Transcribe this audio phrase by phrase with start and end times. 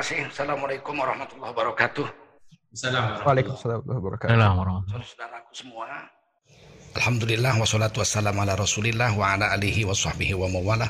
[0.00, 0.32] kasih.
[0.32, 2.08] Assalamualaikum warahmatullahi wabarakatuh.
[2.72, 4.32] Assalamualaikum Waalaikumsalam warahmatullahi wabarakatuh.
[4.32, 5.04] Assalamualaikum.
[5.04, 5.86] Saudaraku semua.
[6.96, 10.88] Alhamdulillah wassalatu wassalamu ala rasulillah wa ala alihi wa sahbihi wa mawala.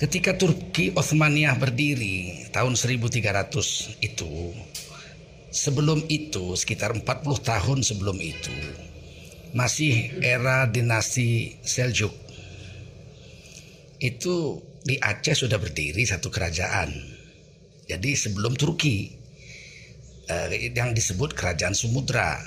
[0.00, 4.32] Ketika Turki Utsmaniyah berdiri tahun 1300 itu,
[5.52, 7.04] sebelum itu sekitar 40
[7.44, 8.56] tahun sebelum itu,
[9.52, 12.16] masih era dinasti Seljuk.
[14.00, 17.11] Itu di Aceh sudah berdiri satu kerajaan.
[17.88, 19.10] Jadi sebelum Turki
[20.28, 22.38] eh, yang disebut Kerajaan Sumudra.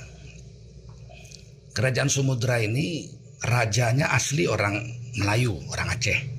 [1.75, 3.11] Kerajaan Sumudra ini
[3.43, 4.79] rajanya asli orang
[5.19, 6.35] Melayu, orang Aceh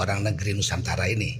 [0.00, 1.38] orang negeri Nusantara ini.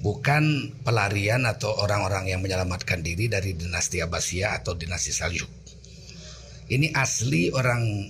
[0.00, 5.50] Bukan pelarian atau orang-orang yang menyelamatkan diri dari dinasti Abbasiyah atau dinasti Saljuk.
[6.72, 8.08] Ini asli orang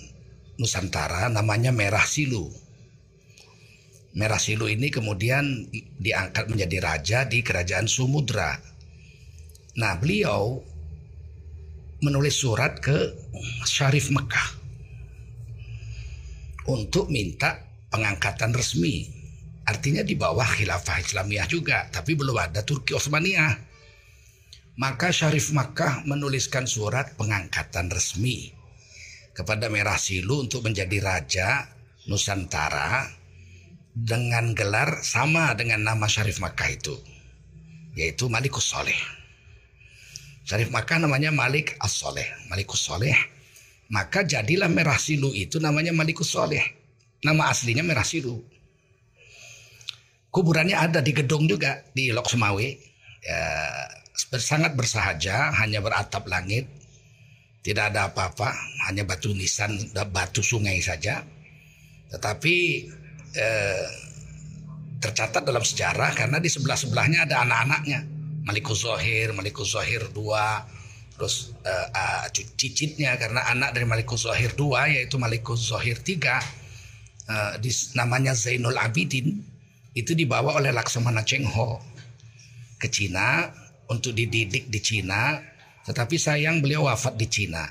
[0.61, 2.47] Nusantara namanya Merah Silu.
[4.15, 5.71] Merah Silu ini kemudian
[6.03, 8.59] diangkat menjadi raja di kerajaan Sumudra.
[9.79, 10.59] Nah beliau
[12.03, 13.15] menulis surat ke
[13.63, 14.49] Syarif Mekah
[16.67, 19.21] untuk minta pengangkatan resmi
[19.71, 23.71] Artinya di bawah khilafah Islamiyah juga, tapi belum ada Turki Osmaniyah.
[24.83, 28.51] Maka Syarif Makkah menuliskan surat pengangkatan resmi
[29.31, 31.71] kepada Merah Silu untuk menjadi raja
[32.11, 33.20] Nusantara
[33.93, 36.95] dengan gelar sama dengan nama Syarif Makkah itu,
[37.99, 38.97] yaitu Malikus Soleh.
[40.47, 43.15] Syarif Makkah namanya Malik As-Soleh, Malikus Soleh.
[43.91, 46.63] Maka jadilah Merah Silu itu namanya Malikus Soleh.
[47.27, 48.39] Nama aslinya Merah Silu
[50.31, 52.69] kuburannya ada di gedung juga di Lok Semawe.
[53.21, 53.43] Ya,
[54.39, 56.65] sangat bersahaja, hanya beratap langit.
[57.61, 58.57] Tidak ada apa-apa,
[58.89, 61.21] hanya batu nisan, batu sungai saja.
[62.09, 62.89] Tetapi
[63.35, 63.87] eh,
[65.01, 68.01] tercatat dalam sejarah karena di sebelah-sebelahnya ada anak-anaknya.
[68.41, 70.65] Malikus Zohir, Malikus Zohir dua,
[71.13, 76.41] terus uh, uh, cicitnya karena anak dari Malikus Zohir dua yaitu Malikus Zohir tiga,
[77.61, 79.39] di, namanya Zainul Abidin
[79.95, 81.79] itu dibawa oleh Laksamana Cheng Ho
[82.81, 83.51] ke Cina
[83.91, 85.39] untuk dididik di Cina,
[85.85, 87.67] tetapi sayang beliau wafat di Cina.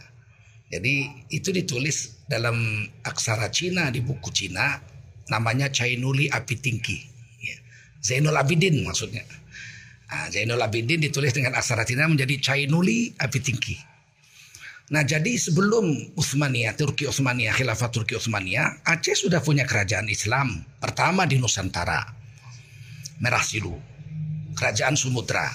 [0.70, 4.78] Jadi itu ditulis dalam aksara Cina di buku Cina,
[5.30, 6.98] namanya Chainuli Apitingki.
[7.42, 7.58] Ya.
[8.02, 9.24] Zainul Abidin maksudnya.
[10.10, 13.90] Nah, Zainul Abidin ditulis dengan aksara Cina menjadi Chainuli Apitingki.
[14.90, 21.30] Nah jadi sebelum Utsmaniyah, Turki Utsmaniyah, Khilafah Turki Utsmaniyah, Aceh sudah punya kerajaan Islam pertama
[21.30, 22.10] di Nusantara.
[23.22, 23.78] Merah Silu,
[24.58, 25.46] Kerajaan Sumudra.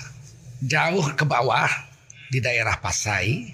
[0.63, 1.67] Jauh ke bawah
[2.31, 3.51] di daerah Pasai.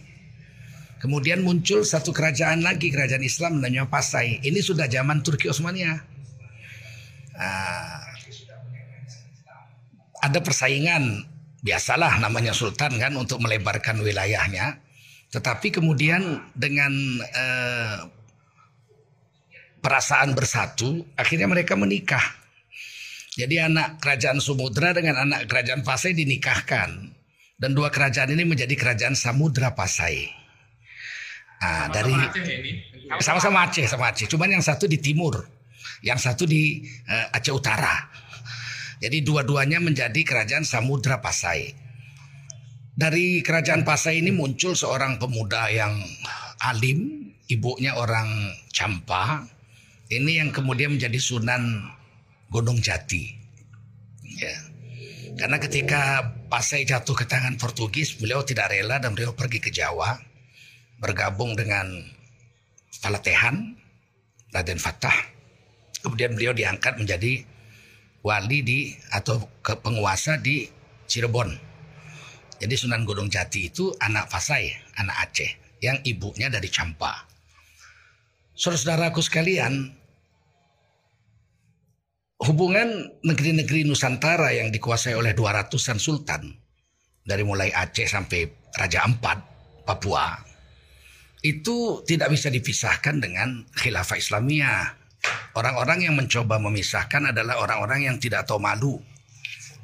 [1.01, 4.37] Kemudian muncul satu kerajaan lagi, kerajaan Islam namanya Pasai.
[4.45, 6.10] Ini sudah zaman Turki Utsmaniyah.
[7.37, 8.03] Nah,
[10.21, 11.27] ada persaingan
[11.61, 14.81] biasalah namanya sultan kan untuk melebarkan wilayahnya
[15.31, 16.91] tetapi kemudian dengan
[17.23, 17.99] eh,
[19.79, 22.23] perasaan bersatu, akhirnya mereka menikah.
[23.39, 27.15] Jadi anak kerajaan Samudra dengan anak kerajaan Pasai dinikahkan.
[27.61, 30.27] Dan dua kerajaan ini menjadi kerajaan Samudra Pasai.
[31.61, 32.15] Nah, sama dari
[33.23, 34.27] sama-sama Aceh sama Aceh.
[34.27, 35.47] Cuman yang satu di timur,
[36.05, 38.09] yang satu di uh, Aceh Utara.
[39.01, 41.73] Jadi dua-duanya menjadi kerajaan Samudra Pasai.
[42.93, 45.97] Dari kerajaan Pasai ini muncul seorang pemuda yang
[46.61, 49.49] alim, ibunya orang Campa.
[50.13, 51.81] Ini yang kemudian menjadi Sunan
[52.53, 53.25] Gunung Jati.
[54.37, 54.53] Ya.
[55.41, 60.19] Karena ketika Pasai jatuh ke tangan Portugis, beliau tidak rela dan beliau pergi ke Jawa,
[61.01, 61.89] bergabung dengan
[63.01, 63.81] Falatehan,
[64.53, 65.40] Raden Fatah.
[66.01, 67.45] Kemudian beliau diangkat menjadi
[68.21, 68.81] wali di
[69.13, 70.69] atau ke penguasa di
[71.09, 71.51] Cirebon.
[72.61, 74.69] Jadi Sunan Gunung Jati itu anak Fasai,
[75.01, 77.25] anak Aceh, yang ibunya dari Campa.
[78.53, 79.89] Saudara-saudaraku sekalian,
[82.45, 86.53] hubungan negeri-negeri Nusantara yang dikuasai oleh 200-an sultan,
[87.25, 88.45] dari mulai Aceh sampai
[88.77, 89.41] Raja Ampat,
[89.89, 90.37] Papua,
[91.41, 95.00] itu tidak bisa dipisahkan dengan khilafah Islamiyah.
[95.53, 98.97] Orang-orang yang mencoba memisahkan adalah orang-orang yang tidak tahu malu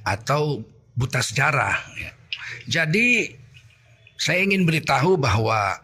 [0.06, 0.62] atau
[0.94, 1.76] buta sejarah.
[1.98, 2.10] Ya.
[2.66, 3.34] Jadi
[4.16, 5.76] saya ingin beritahu bahwa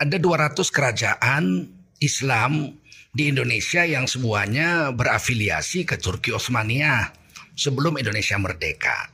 [0.00, 1.68] ada 200 kerajaan
[2.00, 2.76] Islam
[3.10, 7.10] di Indonesia yang semuanya berafiliasi ke Turki Osmania
[7.58, 9.10] sebelum Indonesia merdeka.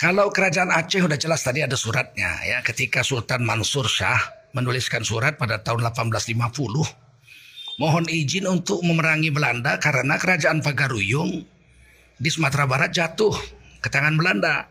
[0.00, 5.36] Kalau kerajaan Aceh sudah jelas tadi ada suratnya ya ketika Sultan Mansur Shah menuliskan surat
[5.36, 7.09] pada tahun 1850
[7.80, 11.40] mohon izin untuk memerangi Belanda karena kerajaan Pagaruyung
[12.20, 13.32] di Sumatera Barat jatuh
[13.80, 14.68] ke tangan Belanda.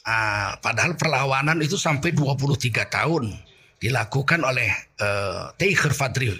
[0.00, 3.30] Uh, padahal perlawanan itu sampai 23 tahun
[3.78, 5.52] dilakukan oleh uh,
[5.92, 6.32] Fadri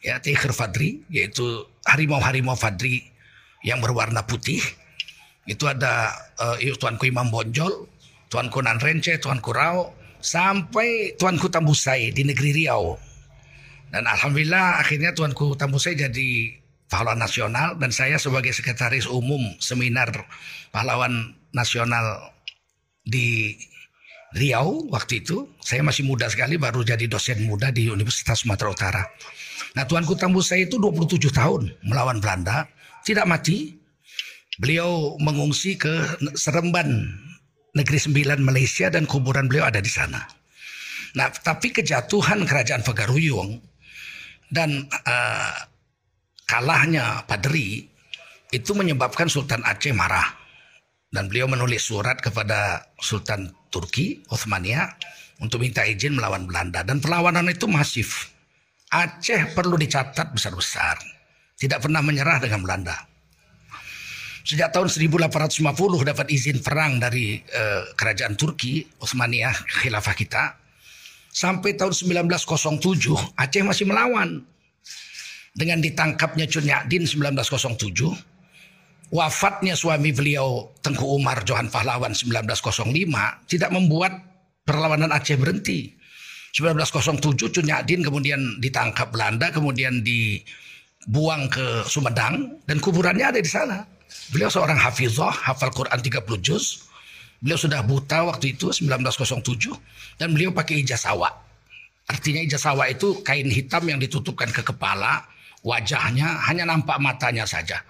[0.00, 3.02] ya Teicher Fadri yaitu harimau-harimau Fadri
[3.66, 4.62] yang berwarna putih
[5.50, 7.88] itu ada uh, Tuanku Imam Bonjol,
[8.30, 13.07] Tuanku Nanrence, Tuanku Rao sampai Tuanku Tambusai di negeri Riau.
[13.88, 16.52] Dan alhamdulillah akhirnya Tuanku Tambusai jadi
[16.88, 20.08] pahlawan nasional dan saya sebagai sekretaris umum seminar
[20.72, 22.32] pahlawan nasional
[23.04, 23.56] di
[24.28, 29.02] Riau waktu itu saya masih muda sekali baru jadi dosen muda di Universitas Sumatera Utara.
[29.72, 32.68] Nah Tuanku Tambus saya itu 27 tahun melawan Belanda
[33.04, 33.80] tidak mati.
[34.58, 37.06] Beliau mengungsi ke Seremban
[37.78, 40.18] negeri sembilan Malaysia dan kuburan beliau ada di sana.
[41.14, 43.56] Nah tapi kejatuhan kerajaan Pagaruyung
[44.48, 45.54] dan uh,
[46.48, 47.84] kalahnya Padri
[48.48, 50.24] itu menyebabkan Sultan Aceh marah
[51.12, 54.88] dan beliau menulis surat kepada Sultan Turki Uthmania
[55.40, 58.32] untuk minta izin melawan Belanda dan perlawanan itu masif.
[58.88, 60.96] Aceh perlu dicatat besar-besar.
[61.58, 62.96] Tidak pernah menyerah dengan Belanda.
[64.48, 65.60] Sejak tahun 1850
[66.08, 69.52] dapat izin perang dari uh, kerajaan Turki, Utsmaniyah,
[69.84, 70.56] khilafah kita.
[71.28, 74.42] Sampai tahun 1907 Aceh masih melawan.
[75.58, 78.14] Dengan ditangkapnya Cunyadin 1907,
[79.10, 82.94] wafatnya suami beliau Tengku Umar Johan Pahlawan 1905
[83.50, 84.22] tidak membuat
[84.62, 85.98] perlawanan Aceh berhenti.
[86.54, 93.84] 1907 Cunyadin kemudian ditangkap Belanda, kemudian dibuang ke Sumedang dan kuburannya ada di sana.
[94.32, 96.87] Beliau seorang hafizah, hafal Quran 30 juz.
[97.38, 101.14] Beliau sudah buta waktu itu 1907 dan beliau pakai ijazah
[102.08, 105.22] Artinya ijazah itu kain hitam yang ditutupkan ke kepala,
[105.62, 107.84] wajahnya hanya nampak matanya saja.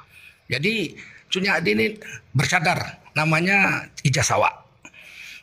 [0.48, 0.96] Jadi
[1.28, 1.86] Cunyadi ini
[2.32, 4.48] bercadar namanya ijasawa.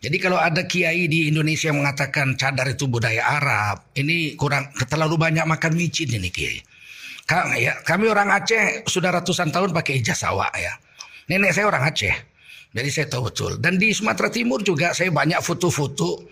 [0.02, 5.18] Jadi kalau ada kiai di Indonesia yang mengatakan cadar itu budaya Arab, ini kurang terlalu
[5.18, 6.62] banyak makan micin ini kiai.
[7.26, 10.78] Kami, ya, kami orang Aceh sudah ratusan tahun pakai ijasawa ya.
[11.26, 12.14] Nenek saya orang Aceh.
[12.76, 13.52] Jadi saya tahu betul.
[13.64, 16.28] Dan di Sumatera Timur juga saya banyak foto-foto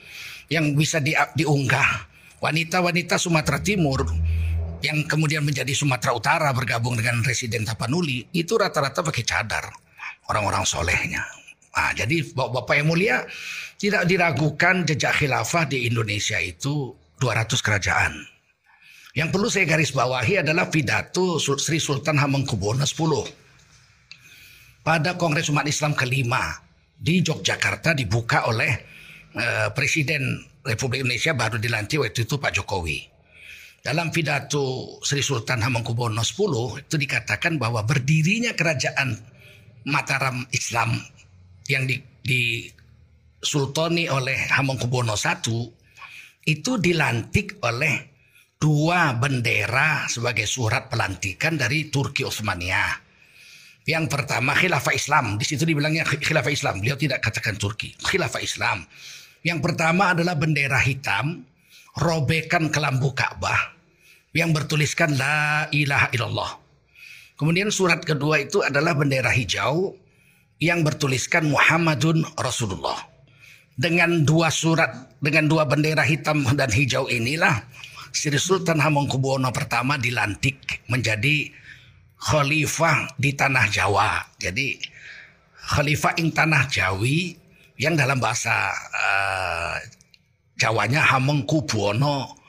[0.52, 2.12] yang bisa di, diunggah.
[2.44, 4.04] Wanita-wanita Sumatera Timur
[4.84, 9.72] yang kemudian menjadi Sumatera Utara bergabung dengan Residen Tapanuli itu rata-rata pakai cadar
[10.28, 11.24] orang-orang solehnya.
[11.74, 13.24] Nah, jadi Bapak yang mulia
[13.80, 16.92] tidak diragukan jejak khilafah di Indonesia itu
[17.24, 18.14] 200 kerajaan.
[19.16, 22.98] Yang perlu saya garis bawahi adalah pidato Sri Sultan Hamengkubuwono X
[24.84, 26.60] pada Kongres Umat Islam kelima
[26.92, 28.72] di Yogyakarta dibuka oleh
[29.34, 33.00] uh, Presiden Republik Indonesia baru dilantik waktu itu Pak Jokowi.
[33.84, 36.40] Dalam pidato Sri Sultan Hamengkubuwono X
[36.88, 39.20] itu dikatakan bahwa berdirinya kerajaan
[39.84, 40.96] Mataram Islam
[41.68, 42.72] yang di, di
[43.44, 45.36] sultani oleh Hamengkubuwono I
[46.48, 48.08] itu dilantik oleh
[48.56, 53.03] dua bendera sebagai surat pelantikan dari Turki Utsmaniyah.
[53.84, 56.80] Yang pertama khilafah Islam, di situ dibilangnya khilafah Islam.
[56.80, 58.88] Beliau tidak katakan Turki, khilafah Islam.
[59.44, 61.44] Yang pertama adalah bendera hitam
[62.00, 63.76] robekan kelambu Ka'bah
[64.32, 66.52] yang bertuliskan la ilaha illallah.
[67.36, 70.00] Kemudian surat kedua itu adalah bendera hijau
[70.64, 72.98] yang bertuliskan Muhammadun Rasulullah.
[73.74, 77.68] Dengan dua surat, dengan dua bendera hitam dan hijau inilah
[78.14, 81.50] Sri Sultan Hamengkubuwono pertama dilantik menjadi
[82.24, 84.24] khalifah di tanah Jawa.
[84.40, 84.80] Jadi
[85.68, 87.36] khalifah ing tanah Jawi
[87.76, 89.76] yang dalam bahasa uh,
[90.56, 92.40] Jawanya Hamengkubuwono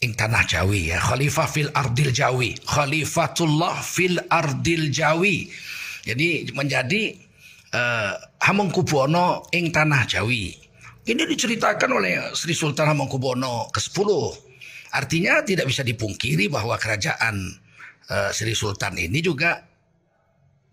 [0.00, 0.98] ing tanah Jawi ya.
[0.98, 2.56] Khalifah fil ardil Jawi.
[2.64, 5.52] Khalifatullah fil ardil Jawi.
[6.08, 7.12] Jadi menjadi
[7.76, 10.56] uh, Hamengkubuwono ing tanah Jawi.
[11.02, 14.08] Ini diceritakan oleh Sri Sultan Hamengkubuwono ke-10
[14.92, 17.58] artinya tidak bisa dipungkiri bahwa kerajaan
[18.10, 19.62] uh, Sri Sultan ini juga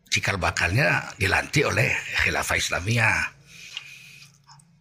[0.09, 1.93] cikal bakalnya dilantik oleh
[2.25, 3.19] khilafah Islamiyah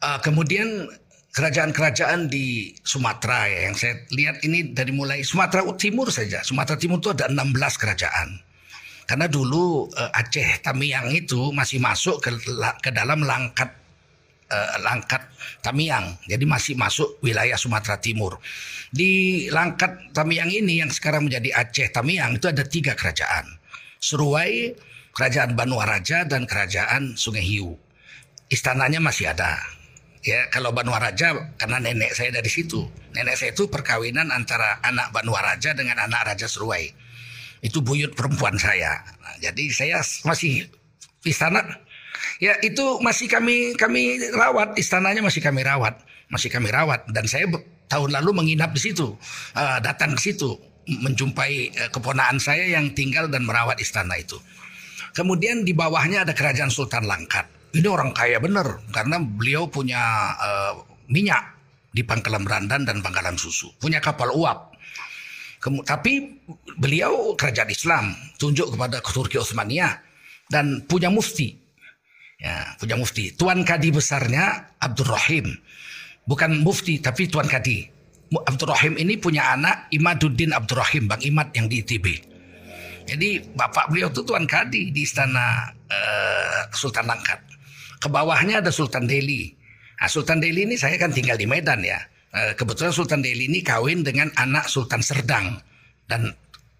[0.02, 0.88] uh, kemudian
[1.34, 6.42] kerajaan-kerajaan di Sumatera ya yang saya lihat ini dari mulai Sumatera Timur saja.
[6.42, 8.42] Sumatera Timur itu ada 16 kerajaan.
[9.06, 12.34] Karena dulu uh, Aceh Tamiang itu masih masuk ke
[12.82, 13.70] ke dalam langkat
[14.50, 15.24] uh, langkat
[15.62, 16.16] Tamiang.
[16.24, 18.40] Jadi masih masuk wilayah Sumatera Timur.
[18.88, 23.60] Di langkat Tamiang ini yang sekarang menjadi Aceh Tamiang itu ada tiga kerajaan.
[23.98, 24.74] Seruai,
[25.12, 27.74] Kerajaan Banuaraja dan Kerajaan Sungai Hiu.
[28.48, 29.60] Istananya masih ada
[30.22, 35.72] ya kalau Raja karena nenek saya dari situ nenek saya itu perkawinan antara anak Raja
[35.72, 36.84] dengan anak Raja Seruai
[37.62, 40.66] itu buyut perempuan saya nah, jadi saya masih
[41.22, 41.62] di sana
[42.38, 45.98] Ya itu masih kami kami rawat istananya masih kami rawat
[46.28, 47.48] masih kami rawat dan saya
[47.88, 49.16] tahun lalu menginap di situ
[49.56, 54.36] uh, datang ke situ menjumpai uh, keponaan saya yang tinggal dan merawat istana itu.
[55.16, 57.48] Kemudian di bawahnya ada kerajaan Sultan Langkat.
[57.74, 60.72] Ini orang kaya benar karena beliau punya uh,
[61.08, 61.58] minyak
[61.92, 64.76] di Pangkalan Berandan dan Pangkalan Susu, punya kapal uap.
[65.58, 66.38] Kem tapi
[66.78, 69.90] beliau kerajaan Islam tunjuk kepada Turki Utsmaniyah
[70.46, 71.67] dan punya mufti
[72.38, 73.34] Ya, punya mufti.
[73.34, 75.58] Tuan Kadi besarnya Abdul Rahim.
[76.22, 77.82] Bukan mufti tapi Tuan Kadi.
[78.30, 82.06] Abdul Rahim ini punya anak Imaduddin Abdul Rahim, Bang Imad yang di ITB.
[83.08, 87.42] Jadi bapak beliau itu Tuan Kadi di istana uh, Sultan Langkat.
[87.98, 89.50] Ke bawahnya ada Sultan Delhi.
[89.98, 91.98] Nah, Sultan Delhi ini saya kan tinggal di Medan ya.
[92.30, 95.58] Uh, kebetulan Sultan Delhi ini kawin dengan anak Sultan Serdang
[96.06, 96.30] dan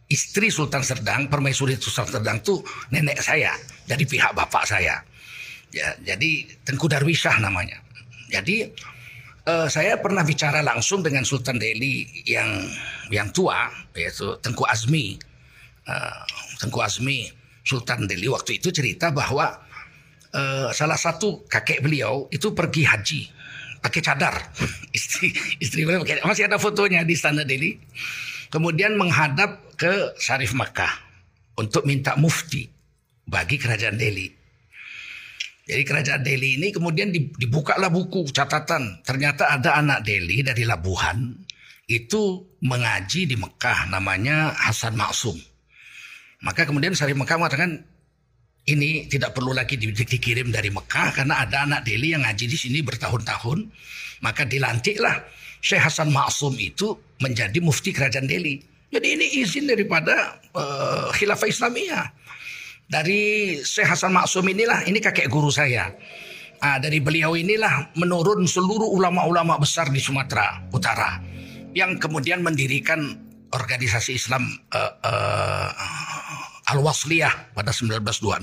[0.06, 2.62] istri Sultan Serdang, permaisuri Sultan Serdang itu
[2.92, 3.56] nenek saya
[3.88, 5.07] dari pihak bapak saya.
[5.68, 7.76] Ya, jadi Tengku Darwisah namanya.
[8.32, 8.68] Jadi
[9.48, 12.48] uh, saya pernah bicara langsung dengan Sultan Delhi yang
[13.12, 15.16] yang tua yaitu Tengku Azmi.
[15.88, 16.24] Uh,
[16.60, 17.28] Tengku Azmi
[17.64, 19.60] Sultan Delhi waktu itu cerita bahwa
[20.32, 23.20] uh, salah satu kakek beliau itu pergi haji
[23.84, 24.36] pakai cadar.
[24.96, 27.76] istri istri beliau pakai masih ada fotonya di Istana Delhi.
[28.48, 30.88] Kemudian menghadap ke Syarif Makkah
[31.60, 32.64] untuk minta mufti
[33.28, 34.37] bagi kerajaan Delhi.
[35.68, 39.04] Jadi kerajaan Delhi ini kemudian dibukalah buku catatan.
[39.04, 41.36] Ternyata ada anak Delhi dari Labuhan
[41.84, 45.36] itu mengaji di Mekah namanya Hasan Maksum.
[46.40, 47.84] Maka kemudian Sari Mekah mengatakan
[48.64, 52.56] ini tidak perlu lagi di, dikirim dari Mekah karena ada anak Delhi yang ngaji di
[52.56, 53.68] sini bertahun-tahun.
[54.24, 55.20] Maka dilantiklah
[55.60, 58.56] Syekh Hasan Maksum itu menjadi mufti kerajaan Delhi.
[58.88, 62.08] Jadi ini izin daripada uh, khilafah Islamiyah
[62.88, 65.92] dari Syekh Hasan Maksum inilah, ini kakek guru saya.
[66.58, 71.22] Ah, dari beliau inilah menurun seluruh ulama-ulama besar di Sumatera Utara
[71.70, 73.14] yang kemudian mendirikan
[73.54, 74.42] organisasi Islam
[74.74, 75.70] uh, uh,
[76.74, 78.42] Al-Wasliyah pada 1926.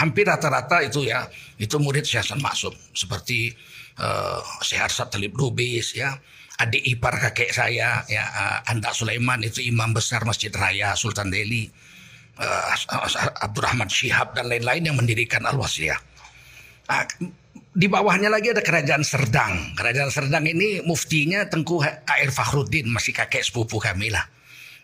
[0.00, 1.28] Hampir rata-rata itu ya,
[1.60, 3.52] itu murid Syekh Hasan Maksum seperti
[4.00, 6.16] uh, Syekh Arsad Talib Lubis ya,
[6.56, 8.24] adik ipar kakek saya ya
[8.64, 11.89] Anda Sulaiman itu imam besar Masjid Raya Sultan Delhi uh,
[13.44, 16.00] Abdurrahman Syihab dan lain-lain yang mendirikan Al-Wasiyah.
[16.90, 17.04] Nah,
[17.70, 19.76] di bawahnya lagi ada kerajaan Serdang.
[19.78, 24.24] Kerajaan Serdang ini muftinya Tengku Air Fakhruddin, masih kakek sepupu kami lah.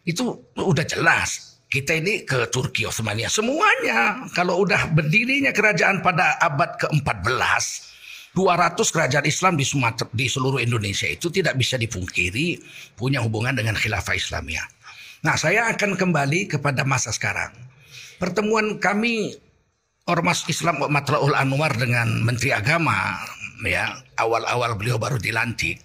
[0.06, 1.58] Itu udah jelas.
[1.66, 3.26] Kita ini ke Turki Osmania.
[3.26, 7.34] Semuanya kalau udah berdirinya kerajaan pada abad ke-14,
[8.38, 12.60] 200 kerajaan Islam di Sumatera di seluruh Indonesia itu tidak bisa dipungkiri
[12.94, 14.62] punya hubungan dengan khilafah Islamiyah.
[15.24, 17.52] Nah, saya akan kembali kepada masa sekarang.
[18.20, 19.36] Pertemuan kami
[20.06, 23.18] Ormas Islam Matlaul Anwar dengan Menteri Agama
[23.64, 25.80] ya, awal-awal beliau baru dilantik.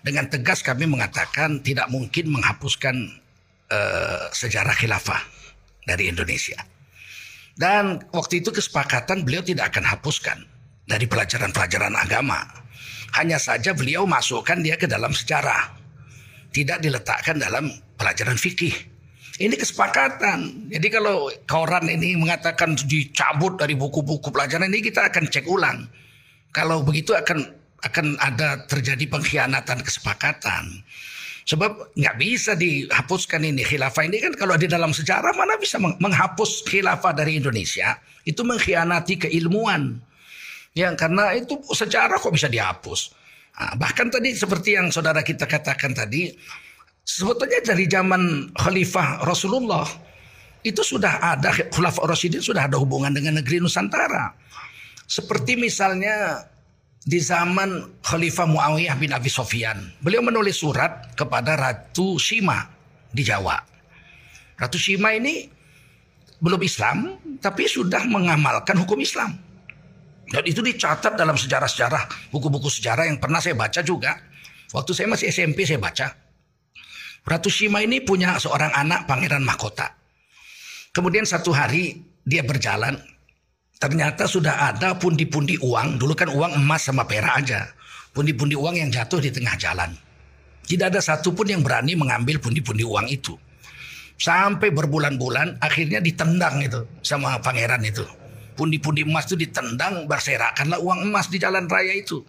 [0.00, 3.20] Dengan tegas kami mengatakan tidak mungkin menghapuskan
[3.68, 5.20] uh, sejarah khilafah
[5.84, 6.56] dari Indonesia.
[7.56, 10.38] Dan waktu itu kesepakatan beliau tidak akan hapuskan
[10.88, 12.40] dari pelajaran-pelajaran agama.
[13.12, 15.79] Hanya saja beliau masukkan dia ke dalam sejarah.
[16.50, 18.74] Tidak diletakkan dalam pelajaran fikih.
[19.40, 20.68] Ini kesepakatan.
[20.68, 25.88] Jadi kalau koran ini mengatakan dicabut dari buku-buku pelajaran ini kita akan cek ulang.
[26.52, 27.48] Kalau begitu akan
[27.80, 30.84] akan ada terjadi pengkhianatan kesepakatan.
[31.48, 36.68] Sebab nggak bisa dihapuskan ini khilafah ini kan kalau di dalam sejarah mana bisa menghapus
[36.68, 37.96] khilafah dari Indonesia
[38.28, 39.98] itu mengkhianati keilmuan.
[40.76, 43.16] Ya karena itu sejarah kok bisa dihapus.
[43.56, 46.32] Nah, bahkan tadi seperti yang saudara kita katakan tadi
[47.10, 49.82] Sebetulnya dari zaman Khalifah Rasulullah
[50.62, 54.30] itu sudah ada Khalifah Rasidin sudah ada hubungan dengan negeri Nusantara.
[55.10, 56.46] Seperti misalnya
[57.02, 62.70] di zaman Khalifah Muawiyah bin Abi Sofyan, beliau menulis surat kepada Ratu Sima
[63.10, 63.58] di Jawa.
[64.54, 65.50] Ratu Sima ini
[66.38, 69.34] belum Islam, tapi sudah mengamalkan hukum Islam.
[70.30, 74.14] Dan itu dicatat dalam sejarah-sejarah, buku-buku sejarah yang pernah saya baca juga.
[74.70, 76.06] Waktu saya masih SMP saya baca.
[77.26, 79.90] Ratu Shima ini punya seorang anak pangeran mahkota.
[80.94, 82.94] Kemudian satu hari dia berjalan,
[83.82, 85.98] ternyata sudah ada pundi-pundi uang.
[85.98, 87.66] Dulu kan uang emas sama perak aja.
[88.14, 89.90] Pundi-pundi uang yang jatuh di tengah jalan.
[90.62, 93.34] Tidak ada satupun yang berani mengambil pundi-pundi uang itu.
[94.14, 98.06] Sampai berbulan-bulan akhirnya ditendang itu sama pangeran itu.
[98.60, 102.20] Pundi-pundi emas itu ditendang berserakanlah uang emas di jalan raya itu.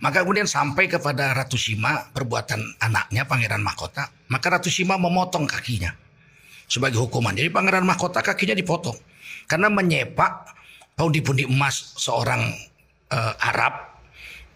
[0.00, 4.08] Maka kemudian sampai kepada Ratu Sima perbuatan anaknya Pangeran Mahkota.
[4.32, 5.92] Maka Ratu Sima memotong kakinya
[6.64, 7.36] sebagai hukuman.
[7.36, 8.96] Jadi Pangeran Mahkota kakinya dipotong
[9.44, 10.56] karena menyepak
[10.96, 12.48] pundi-pundi emas seorang
[13.12, 14.00] uh, Arab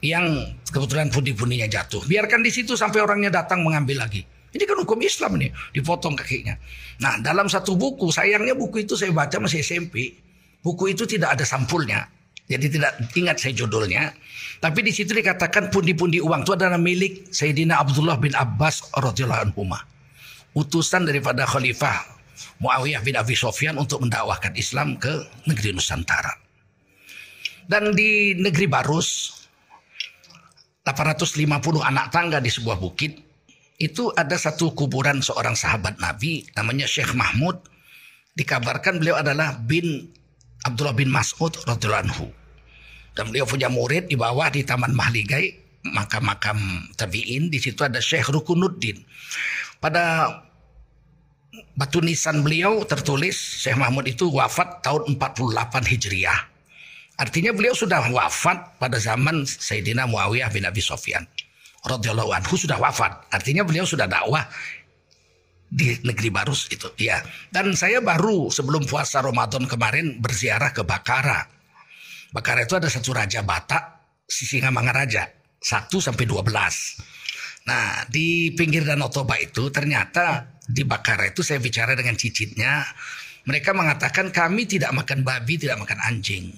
[0.01, 2.01] yang kebetulan pundi-pundinya jatuh.
[2.09, 4.25] Biarkan di situ sampai orangnya datang mengambil lagi.
[4.55, 6.55] Ini kan hukum Islam nih, dipotong kakinya.
[7.03, 10.24] Nah, dalam satu buku, sayangnya buku itu saya baca masih SMP.
[10.65, 12.09] Buku itu tidak ada sampulnya.
[12.49, 14.17] Jadi tidak ingat saya judulnya.
[14.65, 19.69] Tapi di situ dikatakan pundi-pundi uang itu adalah milik Sayyidina Abdullah bin Abbas radhiyallahu anhu.
[20.57, 22.15] Utusan daripada Khalifah
[22.65, 25.13] Muawiyah bin Abi Sofyan untuk mendakwahkan Islam ke
[25.45, 26.33] negeri Nusantara.
[27.65, 29.33] Dan di negeri Barus
[30.85, 33.17] 850 anak tangga di sebuah bukit
[33.81, 37.57] itu ada satu kuburan seorang sahabat Nabi namanya Syekh Mahmud
[38.37, 40.13] dikabarkan beliau adalah bin
[40.65, 42.27] Abdullah bin Mas'ud radhiyallahu anhu
[43.15, 45.55] dan beliau punya murid di bawah di Taman Mahligai
[45.85, 46.59] makam-makam
[46.97, 49.05] tabi'in di situ ada Syekh Rukunuddin
[49.79, 50.33] pada
[51.77, 56.55] batu nisan beliau tertulis Syekh Mahmud itu wafat tahun 48 Hijriah
[57.15, 61.23] Artinya beliau sudah wafat pada zaman Sayyidina Muawiyah bin Abi Sofyan.
[61.87, 63.31] Radhiyallahu anhu sudah wafat.
[63.31, 64.43] Artinya beliau sudah dakwah
[65.71, 66.91] di negeri Barus itu.
[67.01, 67.23] Ya.
[67.51, 71.47] Dan saya baru sebelum puasa Ramadan kemarin berziarah ke Bakara.
[72.35, 73.83] Bakara itu ada satu raja Batak,
[74.27, 75.45] Sisingamangaraja.
[75.65, 76.45] 1 sampai 12.
[77.65, 82.85] Nah, di pinggir Danau Toba itu ternyata di Bakara itu saya bicara dengan cicitnya.
[83.49, 86.53] Mereka mengatakan kami tidak makan babi, tidak makan anjing.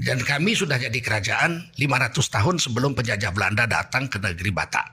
[0.00, 4.86] Dan kami sudah jadi kerajaan 500 tahun sebelum penjajah Belanda datang ke negeri Batak.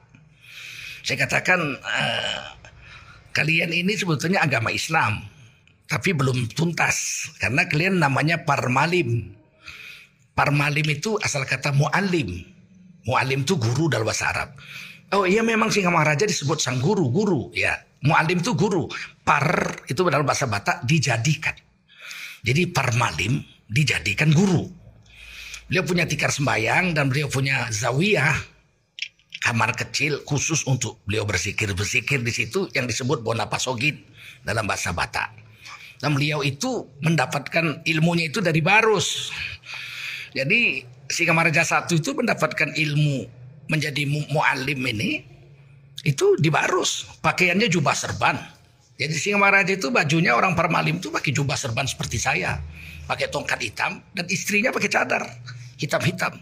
[1.07, 2.57] Saya katakan uh,
[3.38, 5.22] kalian ini sebetulnya agama Islam,
[5.86, 9.38] tapi belum tuntas karena kalian namanya parmalim.
[10.34, 12.41] Parmalim itu asal kata mualim.
[13.06, 14.50] Mualim itu guru dalam bahasa Arab.
[15.13, 17.77] Oh iya memang Singamaraja disebut sang guru, guru ya.
[18.01, 18.89] Mualim itu guru.
[19.22, 21.53] Par itu dalam bahasa Batak dijadikan.
[22.41, 24.65] Jadi parmalim dijadikan guru.
[25.70, 28.57] Beliau punya tikar sembayang dan beliau punya zawiyah
[29.41, 33.97] kamar kecil khusus untuk beliau bersikir bersikir di situ yang disebut Bonapasogit
[34.41, 35.34] dalam bahasa Batak.
[35.97, 39.34] Dan beliau itu mendapatkan ilmunya itu dari Barus.
[40.38, 43.26] Jadi si Kamaraja satu itu mendapatkan ilmu
[43.67, 45.26] menjadi mu muallim ini
[46.06, 47.10] itu di Barus.
[47.26, 48.38] Pakaiannya jubah serban.
[48.97, 52.62] Jadi si Kamaraja itu bajunya orang permalim itu pakai jubah serban seperti saya.
[53.10, 55.23] Pakai tongkat hitam dan istrinya pakai cadar
[55.82, 56.38] hitam-hitam.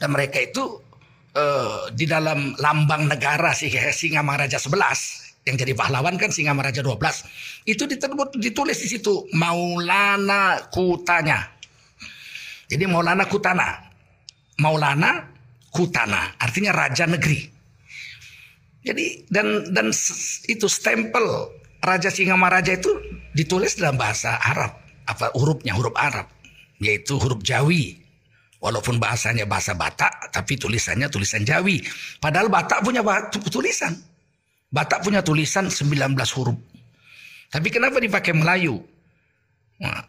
[0.00, 0.82] Dan mereka itu
[1.34, 7.68] uh, di dalam lambang negara Singa Maharaja 11 yang jadi pahlawan kan Singa Maharaja 12
[7.68, 7.84] itu
[8.40, 11.52] ditulis di situ Maulana Kutanya.
[12.70, 13.68] Jadi Maulana Kutana.
[14.62, 15.20] Maulana
[15.68, 17.50] Kutana artinya raja negeri.
[18.84, 19.88] Jadi dan dan
[20.44, 21.24] itu stempel
[21.80, 22.92] Raja Singamaraja itu
[23.32, 26.28] ditulis dalam bahasa Arab apa hurufnya huruf Arab
[26.80, 28.03] yaitu huruf Jawi
[28.64, 31.84] Walaupun bahasanya bahasa Batak, tapi tulisannya tulisan Jawi.
[32.16, 33.04] Padahal Batak punya
[33.52, 33.92] tulisan.
[34.72, 36.56] Batak punya tulisan 19 huruf.
[37.52, 38.80] Tapi kenapa dipakai Melayu?
[39.84, 40.00] Nah,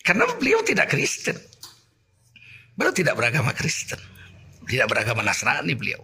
[0.00, 1.36] karena beliau tidak Kristen.
[2.72, 4.00] Beliau tidak beragama Kristen.
[4.64, 6.00] Tidak beragama Nasrani beliau.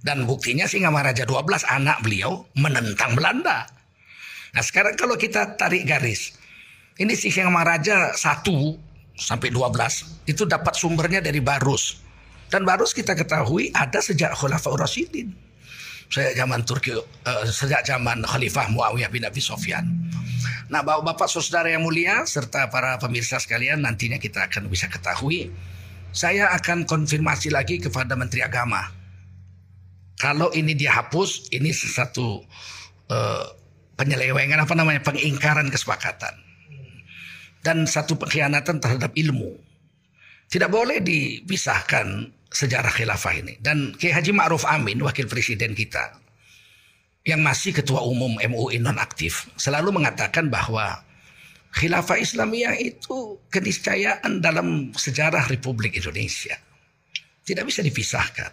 [0.00, 3.66] Dan buktinya Singa Maharaja 12 anak beliau menentang Belanda.
[4.54, 6.38] Nah sekarang kalau kita tarik garis.
[6.94, 8.78] Ini Singa Maharaja satu
[9.20, 12.00] sampai 12 itu dapat sumbernya dari Barus.
[12.48, 15.30] Dan Barus kita ketahui ada sejak Khulafaur Rasyidin.
[16.10, 17.04] Sejak zaman Turki, uh,
[17.46, 19.86] sejak zaman Khalifah Muawiyah bin Abi Sofyan.
[20.66, 25.54] Nah, Bapak Saudara yang mulia serta para pemirsa sekalian nantinya kita akan bisa ketahui.
[26.10, 28.82] Saya akan konfirmasi lagi kepada Menteri Agama.
[30.18, 32.42] Kalau ini dihapus, ini sesuatu
[33.06, 33.44] uh,
[33.94, 36.49] penyelewengan apa namanya pengingkaran kesepakatan
[37.60, 39.56] dan satu pengkhianatan terhadap ilmu.
[40.50, 43.54] Tidak boleh dipisahkan sejarah khilafah ini.
[43.62, 46.18] Dan Kiai Haji Ma'ruf Amin, wakil presiden kita,
[47.22, 50.98] yang masih ketua umum MUI nonaktif, selalu mengatakan bahwa
[51.78, 56.58] khilafah Islamiyah itu keniscayaan dalam sejarah Republik Indonesia.
[57.46, 58.50] Tidak bisa dipisahkan.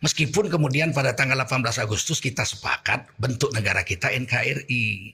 [0.00, 5.12] Meskipun kemudian pada tanggal 18 Agustus kita sepakat bentuk negara kita NKRI.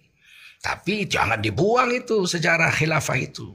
[0.63, 3.55] Tapi jangan dibuang itu sejarah khilafah itu.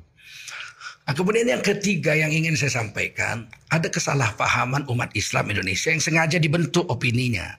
[1.01, 6.37] Nah, kemudian yang ketiga yang ingin saya sampaikan, ada kesalahpahaman umat Islam Indonesia yang sengaja
[6.37, 7.57] dibentuk opininya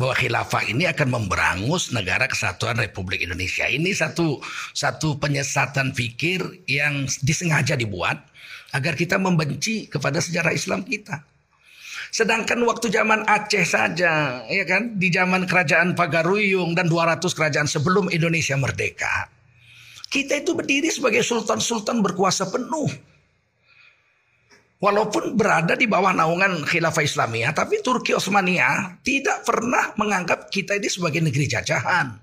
[0.00, 3.68] bahwa khilafah ini akan memberangus negara kesatuan Republik Indonesia.
[3.68, 4.40] Ini satu
[4.72, 8.16] satu penyesatan pikir yang disengaja dibuat
[8.72, 11.20] agar kita membenci kepada sejarah Islam kita.
[12.10, 18.10] Sedangkan waktu zaman Aceh saja, ya kan, di zaman kerajaan Pagaruyung dan 200 kerajaan sebelum
[18.10, 19.30] Indonesia merdeka,
[20.10, 22.90] kita itu berdiri sebagai sultan-sultan berkuasa penuh.
[24.80, 30.88] Walaupun berada di bawah naungan khilafah Islamiyah, tapi Turki Osmania tidak pernah menganggap kita ini
[30.90, 32.16] sebagai negeri jajahan.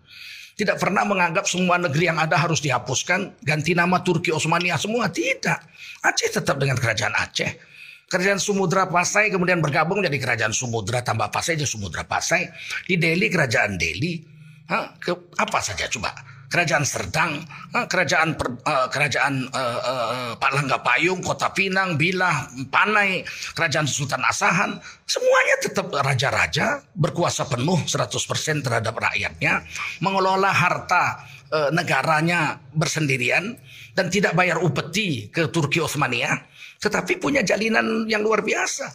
[0.58, 5.06] Tidak pernah menganggap semua negeri yang ada harus dihapuskan, ganti nama Turki Osmania semua.
[5.06, 5.60] Tidak.
[6.02, 7.77] Aceh tetap dengan kerajaan Aceh.
[8.08, 12.48] Kerajaan Sumudra Pasai kemudian bergabung jadi kerajaan Sumudra tambah Pasai jadi Sumudra Pasai.
[12.88, 14.24] Di Delhi kerajaan Delhi.
[14.72, 14.96] Hah?
[14.96, 16.15] Ke, apa saja coba?
[16.48, 17.43] kerajaan Serdang,
[17.76, 24.24] eh, kerajaan uh, kerajaan uh, uh, Pak Langga Payung, Kota Pinang, Bilah, Panai, kerajaan Sultan
[24.24, 29.67] Asahan, semuanya tetap raja-raja berkuasa penuh 100% terhadap rakyatnya,
[30.00, 33.56] mengelola harta uh, negaranya bersendirian
[33.98, 36.38] dan tidak bayar upeti ke Turki Osmania,
[36.78, 38.88] tetapi punya jalinan yang luar biasa.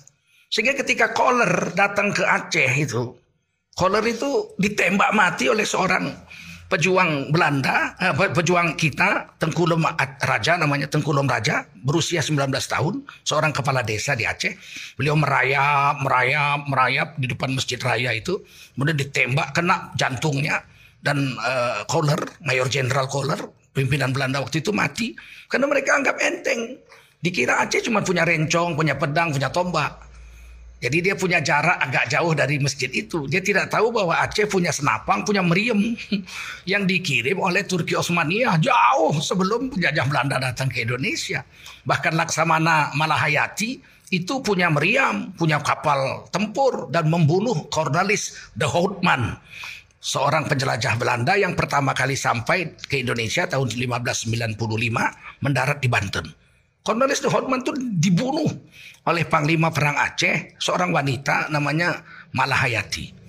[0.52, 3.16] Sehingga ketika Kohler datang ke Aceh itu,
[3.72, 6.12] Kohler itu ditembak mati oleh seorang
[6.68, 9.84] pejuang Belanda, eh, pejuang kita, Tengkulum
[10.24, 14.56] Raja namanya Tengkulum Raja, berusia 19 tahun, seorang kepala desa di Aceh.
[14.96, 18.40] Beliau merayap, merayap, merayap di depan masjid raya itu,
[18.72, 20.64] kemudian ditembak kena jantungnya
[21.02, 23.38] dan uh, Kohler, Mayor Jenderal Kohler,
[23.74, 25.12] pimpinan Belanda waktu itu mati
[25.50, 26.78] karena mereka anggap enteng.
[27.22, 30.10] Dikira Aceh cuma punya rencong, punya pedang, punya tombak.
[30.82, 33.30] Jadi dia punya jarak agak jauh dari masjid itu.
[33.30, 35.78] Dia tidak tahu bahwa Aceh punya senapang, punya meriam
[36.72, 41.46] yang dikirim oleh Turki Osmania jauh sebelum penjajah Belanda datang ke Indonesia.
[41.86, 43.78] Bahkan Laksamana Malahayati
[44.12, 49.38] itu punya meriam, punya kapal tempur dan membunuh Cornelis de Houtman,
[50.02, 54.58] seorang penjelajah Belanda yang pertama kali sampai ke Indonesia tahun 1595
[55.46, 56.26] mendarat di Banten.
[56.82, 58.50] Cornelis de Houtman itu dibunuh
[59.06, 62.02] oleh Panglima Perang Aceh, seorang wanita namanya
[62.34, 63.22] Malahayati.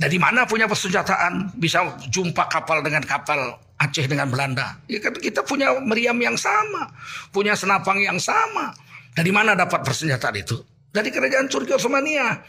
[0.00, 4.80] Dari mana punya persenjataan bisa jumpa kapal dengan kapal Aceh dengan Belanda?
[4.88, 6.88] Ya kan kita punya meriam yang sama,
[7.36, 8.72] punya senapang yang sama.
[9.12, 10.56] Dari mana dapat persenjataan itu?
[10.88, 12.40] Dari kerajaan Turki Osmania.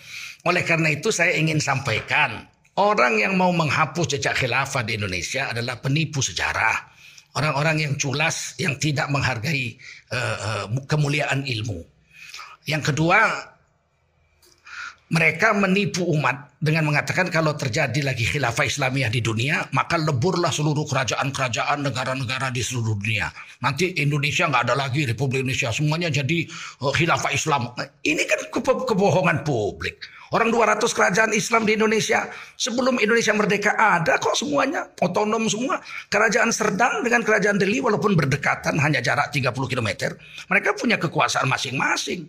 [0.48, 5.80] Oleh karena itu saya ingin sampaikan, orang yang mau menghapus jejak khilafah di Indonesia adalah
[5.80, 6.96] penipu sejarah
[7.36, 9.76] orang-orang yang culas yang tidak menghargai
[10.12, 11.84] uh, uh, kemuliaan ilmu.
[12.66, 13.20] Yang kedua,
[15.06, 20.82] mereka menipu umat dengan mengatakan kalau terjadi lagi khilafah Islamiyah di dunia, maka leburlah seluruh
[20.90, 23.30] kerajaan-kerajaan negara-negara di seluruh dunia.
[23.62, 26.50] Nanti Indonesia nggak ada lagi Republik Indonesia, semuanya jadi
[26.82, 27.70] uh, khilafah Islam.
[27.78, 30.02] Nah, ini kan kebohongan publik.
[30.36, 32.28] Orang 200 kerajaan Islam di Indonesia
[32.60, 35.80] sebelum Indonesia merdeka ada kok semuanya otonom semua.
[36.12, 40.12] Kerajaan Serdang dengan kerajaan Delhi walaupun berdekatan hanya jarak 30 km,
[40.52, 42.28] mereka punya kekuasaan masing-masing.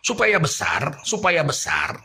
[0.00, 2.00] Supaya besar, supaya besar,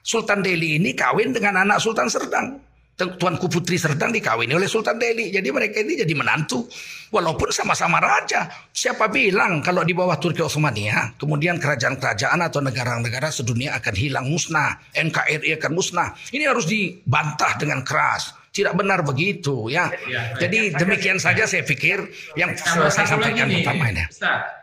[0.00, 2.56] Sultan Delhi ini kawin dengan anak Sultan Serdang.
[2.98, 5.30] Tuanku Putri Serdang dikawini oleh Sultan Delhi.
[5.30, 6.66] Jadi mereka ini jadi menantu.
[7.14, 8.50] Walaupun sama-sama raja.
[8.74, 14.82] Siapa bilang kalau di bawah Turki Osmania, kemudian kerajaan-kerajaan atau negara-negara sedunia akan hilang musnah.
[14.98, 16.10] NKRI akan musnah.
[16.34, 18.34] Ini harus dibantah dengan keras.
[18.50, 19.86] Tidak benar begitu ya.
[20.10, 22.02] ya Jadi ya, demikian saja saya pikir
[22.34, 24.04] yang saya sampaikan pertama ini.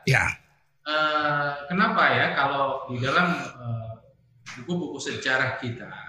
[0.04, 0.28] Ya.
[0.86, 3.90] Uh, kenapa ya kalau di dalam eh,
[4.62, 6.05] buku-buku uh, sejarah kita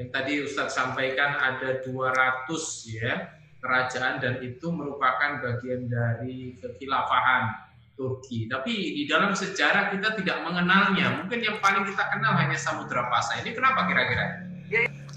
[0.00, 2.48] yang tadi Ustadz sampaikan ada 200
[2.88, 8.48] ya kerajaan dan itu merupakan bagian dari kekhilafahan Turki.
[8.48, 11.20] Tapi di dalam sejarah kita tidak mengenalnya.
[11.20, 13.44] Mungkin yang paling kita kenal hanya Samudra Pasai.
[13.44, 14.48] Ini kenapa kira-kira?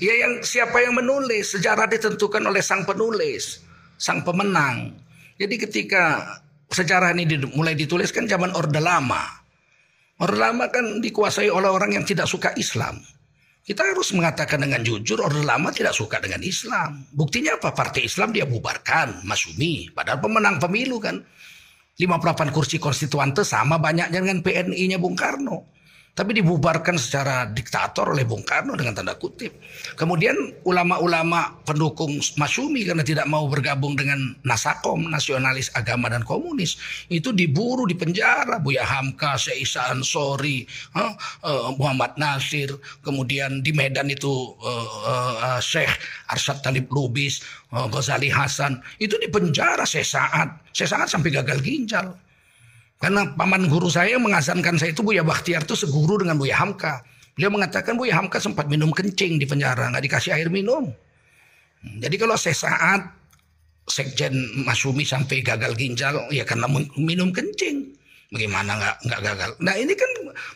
[0.03, 1.55] Ya yang siapa yang menulis?
[1.55, 3.63] Sejarah ditentukan oleh sang penulis,
[3.95, 4.99] sang pemenang.
[5.39, 6.35] Jadi ketika
[6.75, 9.23] sejarah ini mulai dituliskan zaman Orde Lama.
[10.19, 12.99] Orde Lama kan dikuasai oleh orang yang tidak suka Islam.
[13.63, 17.07] Kita harus mengatakan dengan jujur Orde Lama tidak suka dengan Islam.
[17.15, 17.71] Buktinya apa?
[17.71, 19.87] Partai Islam dia bubarkan, Masumi.
[19.87, 21.23] Padahal pemenang pemilu kan.
[21.95, 25.72] 58 kursi konstituante sama banyaknya dengan PNI-nya Bung Karno.
[26.13, 29.49] Tapi dibubarkan secara diktator oleh Bung Karno dengan tanda kutip.
[29.97, 36.77] Kemudian ulama-ulama pendukung Masumi karena tidak mau bergabung dengan Nasakom, nasionalis agama dan komunis,
[37.09, 38.61] itu diburu di penjara.
[38.61, 41.17] Buya Hamka, Syekh Ansori, huh?
[41.41, 42.69] uh, Muhammad Nasir,
[43.01, 45.97] kemudian di Medan itu uh, Syekh
[46.29, 47.41] Arsyad Talib Lubis,
[47.73, 52.13] Ghazali Hasan, itu di penjara sesaat, sesaat sampai gagal ginjal.
[53.03, 57.03] Karena paman guru saya mengasankan saya itu Buya Bakhtiar itu seguru dengan Buya Hamka.
[57.35, 60.87] Beliau mengatakan Buya Hamka sempat minum kencing di penjara, nggak dikasih air minum.
[61.83, 63.03] Hmm, jadi kalau saya saat
[63.91, 67.91] Sekjen Masumi sampai gagal ginjal, ya karena minum kencing.
[68.31, 69.49] Bagaimana nggak nggak gagal?
[69.59, 70.11] Nah ini kan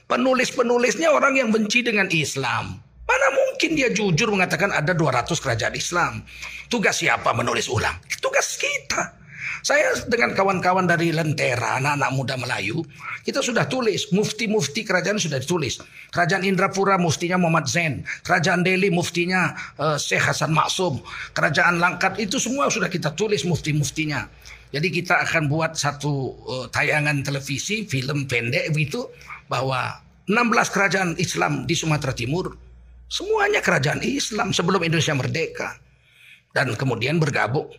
[0.07, 2.79] penulis-penulisnya orang yang benci dengan Islam.
[2.79, 6.23] Mana mungkin dia jujur mengatakan ada 200 kerajaan Islam.
[6.71, 7.99] Tugas siapa menulis ulang?
[8.23, 9.26] Tugas kita.
[9.65, 12.85] Saya dengan kawan-kawan dari Lentera, anak-anak muda Melayu,
[13.25, 15.81] kita sudah tulis, mufti-mufti kerajaan sudah ditulis.
[16.13, 21.01] Kerajaan Indrapura muftinya Muhammad Zain, Kerajaan Delhi muftinya uh, Syekh Hasan Maksum,
[21.33, 24.29] Kerajaan Langkat itu semua sudah kita tulis mufti-muftinya.
[24.67, 29.07] Jadi kita akan buat satu uh, tayangan televisi, film pendek begitu
[29.47, 32.51] bahwa 16 kerajaan Islam di Sumatera Timur
[33.07, 35.79] semuanya kerajaan Islam sebelum Indonesia merdeka
[36.51, 37.71] dan kemudian bergabung.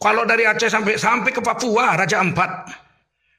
[0.00, 2.72] Kalau dari Aceh sampai sampai ke Papua Raja Empat.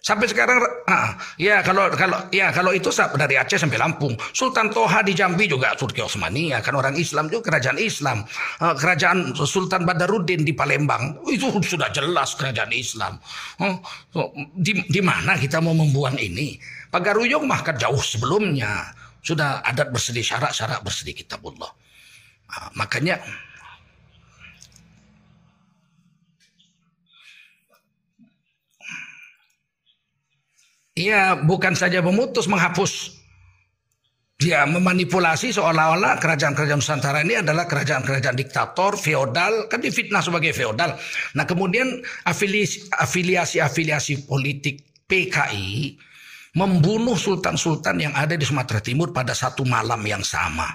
[0.02, 0.58] Sampai sekarang
[0.89, 4.13] ah, ya kalau kalau ya kalau itu dari Aceh sampai Lampung.
[4.30, 8.21] Sultan Toha di Jambi juga Turki Osmania kan orang Islam juga kerajaan Islam.
[8.62, 13.17] Ah, kerajaan Sultan Badaruddin di Palembang itu sudah jelas kerajaan Islam.
[13.58, 16.62] Oh, di, di mana kita mau membuang ini?
[16.93, 18.86] Pagaruyung mah kan jauh sebelumnya
[19.26, 21.74] sudah adat bersedih syarak syarak bersedih kitabullah.
[22.54, 23.17] Ah, makanya
[30.97, 33.21] Ia bukan saja memutus, menghapus.
[34.41, 40.97] Dia memanipulasi seolah-olah kerajaan-kerajaan Nusantara ini adalah kerajaan-kerajaan diktator, feodal, kan difitnah sebagai feodal.
[41.38, 45.93] Nah kemudian afiliasi-afiliasi politik PKI
[46.58, 50.67] membunuh sultan-sultan yang ada di Sumatera Timur pada satu malam yang sama.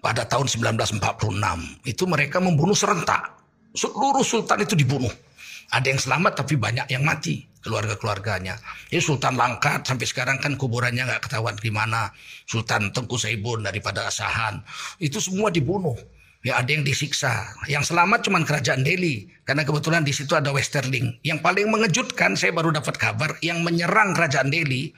[0.00, 3.36] Pada tahun 1946 itu mereka membunuh serentak.
[3.76, 5.12] Seluruh sultan itu dibunuh.
[5.68, 8.54] Ada yang selamat tapi banyak yang mati keluarga-keluarganya.
[8.94, 12.14] Ini Sultan Langkat sampai sekarang kan kuburannya nggak ketahuan di mana.
[12.46, 14.62] Sultan Tengku Saibun daripada Asahan.
[15.02, 15.98] Itu semua dibunuh.
[16.46, 17.58] Ya ada yang disiksa.
[17.66, 19.26] Yang selamat cuma kerajaan Delhi.
[19.42, 21.18] Karena kebetulan di situ ada Westerling.
[21.26, 24.94] Yang paling mengejutkan saya baru dapat kabar yang menyerang kerajaan Delhi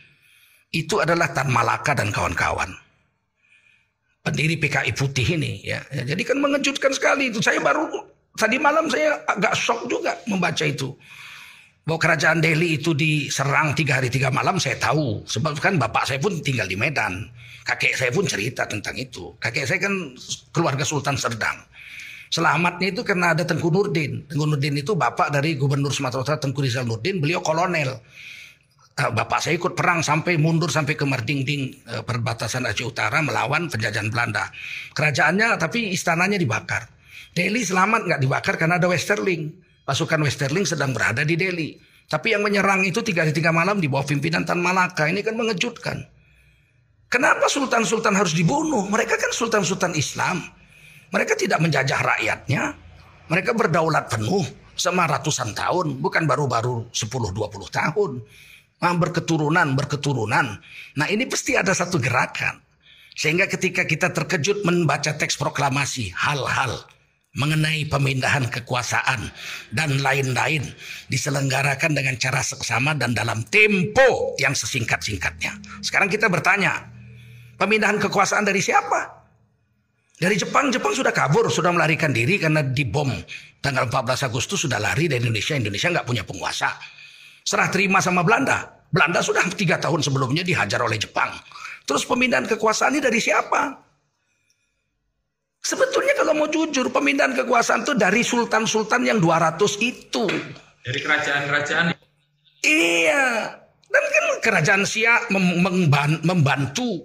[0.69, 2.69] itu adalah Tan Malaka dan kawan-kawan.
[4.21, 5.81] Pendiri PKI Putih ini ya.
[5.89, 6.05] ya.
[6.05, 7.41] Jadi kan mengejutkan sekali itu.
[7.41, 7.89] Saya baru
[8.37, 10.93] tadi malam saya agak shock juga membaca itu
[11.89, 15.25] bahwa kerajaan Delhi itu diserang tiga hari tiga malam saya tahu.
[15.25, 17.33] Sebab kan bapak saya pun tinggal di Medan.
[17.65, 19.33] Kakek saya pun cerita tentang itu.
[19.41, 20.13] Kakek saya kan
[20.53, 21.65] keluarga Sultan Serdang.
[22.29, 24.29] Selamatnya itu karena ada Tengku Nurdin.
[24.29, 27.25] Tengku Nurdin itu bapak dari Gubernur Sumatera Utara Tengku Rizal Nurdin.
[27.25, 27.97] Beliau kolonel.
[28.99, 33.71] Ah, Bapak saya ikut perang sampai mundur sampai ke Merdingding eh, perbatasan Aceh Utara melawan
[33.73, 34.51] penjajahan Belanda.
[34.93, 36.91] Kerajaannya tapi istananya dibakar.
[37.33, 41.81] Delhi selamat nggak dibakar karena ada Westerling pasukan Westerling sedang berada di Delhi.
[42.05, 45.09] Tapi yang menyerang itu tiga hari tiga malam di bawah pimpinan Tan Malaka.
[45.09, 46.05] Ini kan mengejutkan.
[47.09, 48.85] Kenapa sultan-sultan harus dibunuh?
[48.85, 50.45] Mereka kan sultan-sultan Islam.
[51.09, 52.77] Mereka tidak menjajah rakyatnya.
[53.33, 54.45] Mereka berdaulat penuh
[54.77, 56.05] selama ratusan tahun.
[56.05, 57.33] Bukan baru-baru 10-20
[57.73, 58.13] tahun.
[58.79, 60.47] Nah, berketurunan, berketurunan.
[61.01, 62.61] Nah ini pasti ada satu gerakan.
[63.17, 66.87] Sehingga ketika kita terkejut membaca teks proklamasi, hal-hal
[67.37, 69.29] mengenai pemindahan kekuasaan
[69.77, 70.65] dan lain-lain
[71.13, 75.61] diselenggarakan dengan cara seksama dan dalam tempo yang sesingkat-singkatnya.
[75.85, 76.89] Sekarang kita bertanya,
[77.61, 79.21] pemindahan kekuasaan dari siapa?
[80.19, 83.13] Dari Jepang, Jepang sudah kabur, sudah melarikan diri karena dibom
[83.63, 85.55] tanggal 14 Agustus sudah lari dari Indonesia.
[85.55, 86.75] Indonesia nggak punya penguasa.
[87.47, 88.83] Serah terima sama Belanda.
[88.91, 91.31] Belanda sudah tiga tahun sebelumnya dihajar oleh Jepang.
[91.87, 93.88] Terus pemindahan kekuasaan ini dari siapa?
[95.69, 100.25] Sebetulnya kalau mau jujur pemindahan kekuasaan itu dari sultan-sultan yang 200 itu.
[100.81, 101.93] Dari kerajaan-kerajaan.
[102.65, 103.53] Iya.
[103.85, 105.29] Dan kan kerajaan Siak
[106.25, 107.05] membantu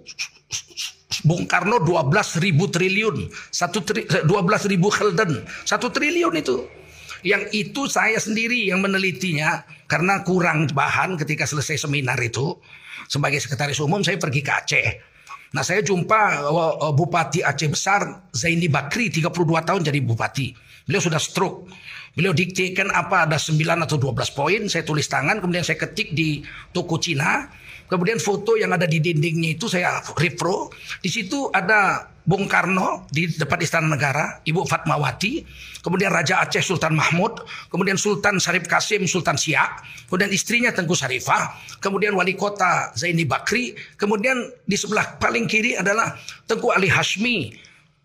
[1.28, 3.28] Bung Karno 12 ribu triliun.
[3.52, 4.32] Satu tri, 12
[4.72, 5.44] ribu Helden.
[5.68, 6.64] Satu triliun itu.
[7.20, 9.68] Yang itu saya sendiri yang menelitinya.
[9.92, 12.56] Karena kurang bahan ketika selesai seminar itu.
[13.12, 15.13] Sebagai sekretaris umum saya pergi ke Aceh
[15.54, 20.50] Nah saya jumpa uh, uh, Bupati Aceh Besar Zaini Bakri 32 tahun jadi bupati.
[20.90, 21.70] Beliau sudah stroke.
[22.14, 26.46] Beliau diktekan apa ada 9 atau 12 poin, saya tulis tangan, kemudian saya ketik di
[26.70, 27.50] toko Cina.
[27.94, 30.74] Kemudian foto yang ada di dindingnya itu saya repro.
[30.98, 35.46] Di situ ada Bung Karno di depan Istana Negara, Ibu Fatmawati,
[35.86, 41.54] kemudian Raja Aceh Sultan Mahmud, kemudian Sultan Sarif Kasim Sultan Siak, kemudian istrinya Tengku Sarifah,
[41.84, 46.18] kemudian Wali Kota Zaini Bakri, kemudian di sebelah paling kiri adalah
[46.50, 47.54] Tengku Ali Hashmi.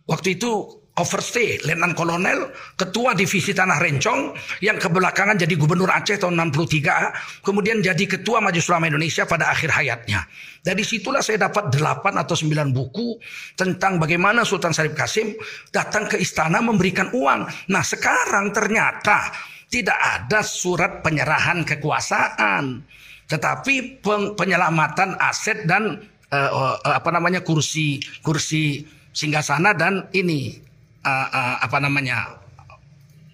[0.04, 6.36] Waktu itu overstay, Letnan Kolonel, Ketua Divisi Tanah Rencong, yang kebelakangan jadi Gubernur Aceh tahun
[6.50, 10.26] 63, kemudian jadi Ketua Majelis Ulama Indonesia pada akhir hayatnya.
[10.58, 13.16] Dari situlah saya dapat 8 atau 9 buku
[13.54, 15.32] tentang bagaimana Sultan Syarif Kasim
[15.70, 17.46] datang ke istana memberikan uang.
[17.70, 19.32] Nah sekarang ternyata
[19.70, 22.84] tidak ada surat penyerahan kekuasaan.
[23.28, 24.00] Tetapi
[24.36, 26.00] penyelamatan aset dan
[26.32, 30.67] uh, uh, apa namanya kursi kursi singgasana dan ini
[31.08, 32.36] uh, uh, apa namanya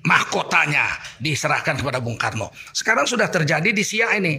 [0.05, 0.87] mahkotanya
[1.19, 2.53] diserahkan kepada Bung Karno.
[2.71, 4.35] Sekarang sudah terjadi di Siak ini.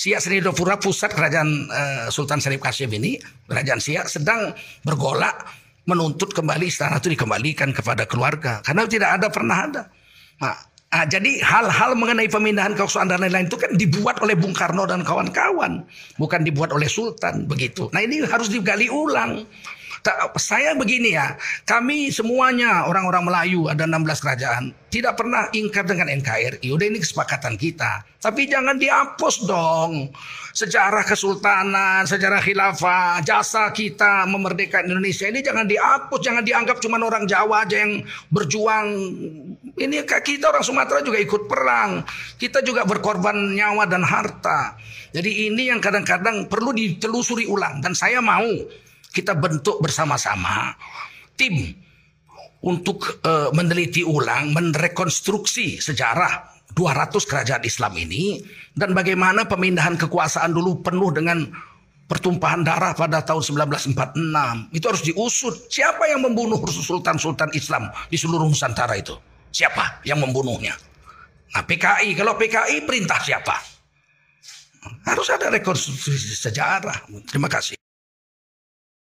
[0.00, 5.44] Siak Senidopura pusat kerajaan uh, Sultan Syarif Kasim ini, kerajaan Siak sedang bergolak
[5.84, 9.82] menuntut kembali istana itu dikembalikan kepada keluarga karena tidak ada pernah ada.
[10.40, 10.56] Nah,
[10.90, 15.06] Nah, jadi hal-hal mengenai pemindahan kekuasaan dan lain-lain itu kan dibuat oleh Bung Karno dan
[15.06, 15.86] kawan-kawan,
[16.18, 17.86] bukan dibuat oleh Sultan begitu.
[17.94, 19.46] Nah ini harus digali ulang.
[20.40, 21.36] Saya begini ya,
[21.68, 26.66] kami semuanya orang-orang Melayu ada 16 kerajaan tidak pernah ingkar dengan NKRI.
[26.66, 28.02] Udah ini kesepakatan kita.
[28.18, 30.10] Tapi jangan dihapus dong.
[30.50, 37.24] Sejarah kesultanan, sejarah khilafah, jasa kita memerdekakan Indonesia ini jangan dihapus, jangan dianggap cuma orang
[37.30, 38.02] Jawa aja yang
[38.34, 38.86] berjuang.
[39.78, 42.02] Ini kita orang Sumatera juga ikut perang.
[42.34, 44.74] Kita juga berkorban nyawa dan harta.
[45.14, 48.50] Jadi ini yang kadang-kadang perlu ditelusuri ulang dan saya mau
[49.10, 50.74] kita bentuk bersama-sama
[51.34, 51.74] tim
[52.60, 58.44] untuk uh, meneliti ulang, merekonstruksi sejarah 200 kerajaan Islam ini
[58.76, 61.48] dan bagaimana pemindahan kekuasaan dulu penuh dengan
[62.06, 64.76] pertumpahan darah pada tahun 1946.
[64.76, 65.54] Itu harus diusut.
[65.70, 69.14] Siapa yang membunuh sultan-sultan Islam di seluruh Nusantara itu?
[69.50, 70.74] Siapa yang membunuhnya?
[71.54, 72.14] Nah, PKI.
[72.14, 73.56] Kalau PKI perintah siapa?
[75.06, 77.10] Harus ada rekonstruksi sejarah.
[77.26, 77.79] Terima kasih.